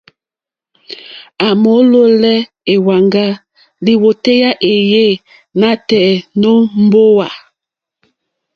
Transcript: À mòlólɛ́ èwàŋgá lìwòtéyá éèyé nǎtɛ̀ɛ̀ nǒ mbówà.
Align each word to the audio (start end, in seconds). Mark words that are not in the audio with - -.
À 1.47 1.47
mòlólɛ́ 1.63 2.37
èwàŋgá 2.73 3.25
lìwòtéyá 3.85 4.49
éèyé 4.69 5.05
nǎtɛ̀ɛ̀ 5.59 6.21
nǒ 6.39 6.51
mbówà. 6.83 7.27